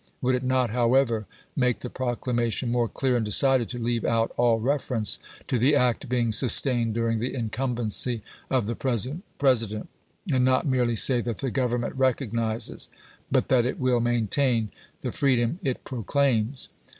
[0.19, 4.59] Wonld it not, however, make the proclamation more clear and decided to leave out all
[4.59, 9.89] reference to the act being sustained during the incumbency of the present President;
[10.33, 12.89] and not merely say that the Government' recognizes,'
[13.31, 14.71] but that it will main tain,
[15.03, 16.69] the freedom it proclaims?"